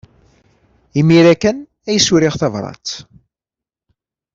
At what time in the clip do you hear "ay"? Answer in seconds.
1.87-1.97